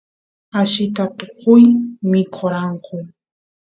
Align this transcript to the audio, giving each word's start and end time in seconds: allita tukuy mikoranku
allita 0.59 1.03
tukuy 1.17 1.63
mikoranku 2.11 2.95